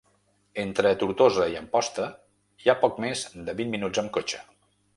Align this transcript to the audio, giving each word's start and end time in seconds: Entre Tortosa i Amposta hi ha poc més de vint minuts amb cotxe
Entre 0.61 0.93
Tortosa 1.01 1.45
i 1.55 1.59
Amposta 1.59 2.07
hi 2.63 2.73
ha 2.73 2.77
poc 2.87 2.97
més 3.07 3.25
de 3.51 3.57
vint 3.61 3.73
minuts 3.77 4.05
amb 4.05 4.13
cotxe 4.17 4.41